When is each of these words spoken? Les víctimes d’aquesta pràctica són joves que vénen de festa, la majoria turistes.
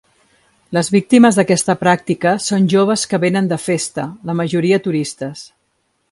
Les 0.75 0.87
víctimes 0.93 1.35
d’aquesta 1.39 1.75
pràctica 1.81 2.31
són 2.45 2.65
joves 2.75 3.03
que 3.11 3.19
vénen 3.25 3.51
de 3.51 3.59
festa, 3.67 4.07
la 4.31 4.37
majoria 4.41 4.81
turistes. 4.87 5.45